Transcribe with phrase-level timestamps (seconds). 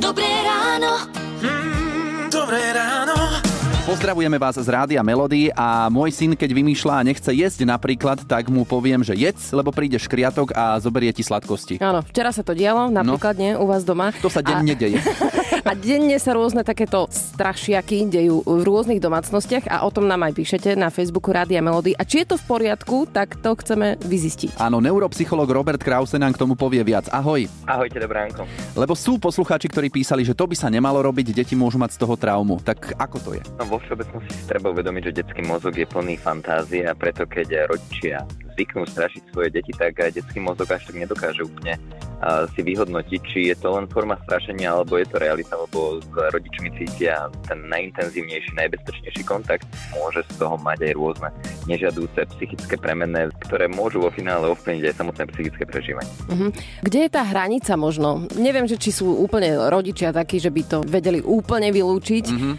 [0.00, 1.12] Dobré ráno.
[2.32, 3.12] Dobré ráno.
[3.84, 8.48] Pozdravujeme vás z Rádia Melody a môj syn, keď vymýšľa a nechce jesť napríklad, tak
[8.48, 11.84] mu poviem, že jedz, lebo príde škriatok a zoberie ti sladkosti.
[11.84, 14.08] Áno, včera sa to dialo, napríklad nie, u vás doma.
[14.24, 15.04] To sa denne deje.
[15.60, 17.06] A denne sa rôzne takéto
[17.40, 21.96] strašiaky dejú v rôznych domácnostiach a o tom nám aj píšete na Facebooku Rádia Melody.
[21.96, 24.60] A či je to v poriadku, tak to chceme vyzistiť.
[24.60, 27.08] Áno, neuropsycholog Robert Krause nám k tomu povie viac.
[27.08, 27.48] Ahoj.
[27.64, 28.44] Ahojte, dobré ránko.
[28.76, 31.98] Lebo sú poslucháči, ktorí písali, že to by sa nemalo robiť, deti môžu mať z
[32.04, 32.60] toho traumu.
[32.60, 33.42] Tak ako to je?
[33.56, 37.72] No, vo všeobecnosti si treba uvedomiť, že detský mozog je plný fantázie a preto keď
[37.72, 38.20] rodičia
[38.60, 41.80] zvyknú strašiť svoje deti, tak aj detský mozog až tak nedokáže úplne
[42.52, 46.68] si vyhodnotiť, či je to len forma strašenia, alebo je to realita, lebo s rodičmi
[46.76, 49.64] cítia ten najintenzívnejší, najbezpečnejší kontakt.
[49.96, 51.28] Môže z toho mať aj rôzne
[51.64, 56.12] nežiadúce psychické premenné, ktoré môžu vo finále ovplyvniť aj samotné psychické prežívanie.
[56.28, 56.52] Mhm.
[56.84, 58.28] Kde je tá hranica možno?
[58.36, 62.26] Neviem, že či sú úplne rodičia takí, že by to vedeli úplne vylúčiť.
[62.28, 62.54] Mm-hmm.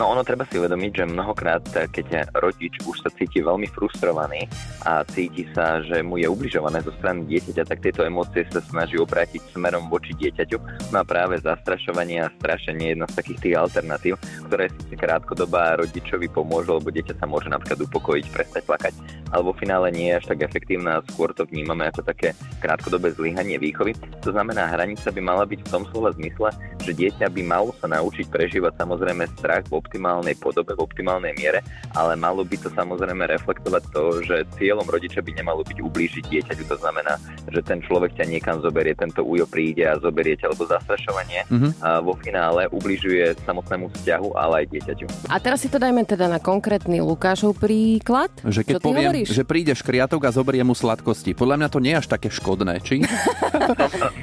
[0.00, 1.60] No ono treba si uvedomiť, že mnohokrát,
[1.92, 4.48] keď rodič už sa cíti veľmi frustrovaný
[4.88, 8.96] a cíti sa, že mu je ubližované zo strany dieťaťa, tak tieto emócie sa snaží
[8.96, 10.56] obrátiť smerom voči dieťaťu.
[10.96, 14.14] No a práve zastrašovanie a strašenie je jedna z takých tých alternatív,
[14.48, 18.96] ktoré si krátkodobá rodičovi pomôžu, lebo dieťa sa môže napríklad upokojiť, prestať plakať,
[19.36, 22.32] alebo v finále nie je až tak efektívna a skôr to vnímame ako také
[22.64, 23.92] krátkodobé zlyhanie výchovy.
[24.24, 26.48] To znamená, hranica by mala byť v tom slova zmysle,
[26.80, 31.60] že dieťa by malo sa naučiť prežívať samozrejme strach v optimálnej podobe, v optimálnej miere,
[31.92, 36.64] ale malo by to samozrejme reflektovať to, že cieľom rodiča by nemalo byť ublížiť dieťaťu.
[36.66, 40.64] To znamená, že ten človek ťa niekam zoberie, tento ujo príde a zoberie ťa, lebo
[40.64, 41.68] zastrašovanie Mhm.
[41.80, 45.06] a vo finále ubližuje samotnému vzťahu, ale aj dieťaťu.
[45.26, 48.30] A teraz si to dajme teda na konkrétny Lukášov príklad.
[48.40, 49.28] Že keď Čo poviem, hovoríš?
[49.30, 51.34] že príde škriatok a zoberie mu sladkosti.
[51.34, 53.02] Podľa mňa to nie je až také škodné, či?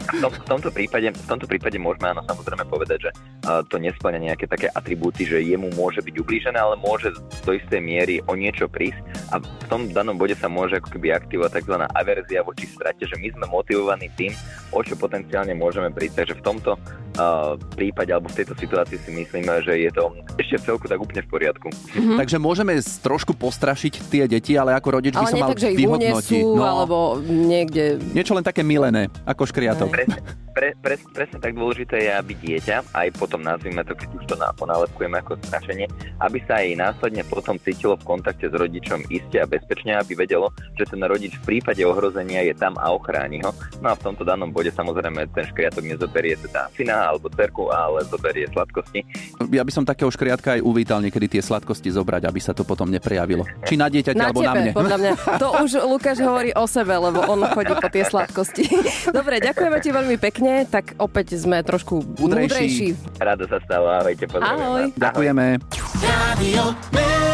[0.08, 3.12] V, tom, v, tomto prípade, v tomto prípade môžeme áno samozrejme povedať, že
[3.67, 7.12] to nesplňa nejaké také atribúty, že jemu môže byť ublížené, ale môže
[7.44, 9.00] do istej miery o niečo prísť
[9.34, 11.76] a v tom danom bode sa môže ako keby aktivovať tzv.
[11.92, 14.32] averzia voči strate, že my sme motivovaní tým,
[14.72, 16.23] o čo potenciálne môžeme prísť.
[16.23, 16.72] Takže v tomto
[17.73, 21.26] prípade alebo v tejto situácii si myslíme, že je to ešte v celku tak úplne
[21.26, 21.67] v poriadku.
[21.98, 22.22] Mhm.
[22.22, 25.60] Takže môžeme trošku postrašiť tie deti, ale ako rodič by Ale som nie mal tak,
[25.60, 26.42] že ich vyhodnotiť.
[26.45, 27.98] unesú, No, alebo niekde...
[28.14, 29.89] Niečo len také milené, ako škriatok.
[29.89, 30.22] Presne,
[30.58, 34.36] pre, pre, presne tak dôležité je, aby dieťa, aj potom nazvime to, keď už to
[34.36, 35.86] na- ponálepkujeme ako strašenie,
[36.18, 40.50] aby sa aj následne potom cítilo v kontakte s rodičom iste a bezpečne, aby vedelo,
[40.73, 43.54] že ten rodič v prípade ohrozenia je tam a ochráni ho.
[43.78, 48.02] No a v tomto danom bode samozrejme ten škriatok nezoberie teda syna alebo cerku, ale
[48.10, 49.06] zoberie sladkosti.
[49.54, 52.90] Ja by som takého škriatka aj uvítal niekedy tie sladkosti zobrať, aby sa to potom
[52.90, 53.46] neprejavilo.
[53.62, 54.62] Či na dieťaťa, Na alebo na mne.
[54.66, 55.12] tebe, podľa mňa.
[55.38, 58.64] To už Lukáš hovorí o sebe, lebo on chodí po tie sladkosti.
[59.17, 62.48] Dobre, ďakujeme ti veľmi pekne, tak opäť sme trošku Múdrejší.
[62.48, 62.88] múdrejší.
[63.20, 64.86] Rado sa stáva, ahojte, pozdravujem Ahoj.
[64.96, 65.46] Ďakujeme.
[66.00, 67.27] Melody.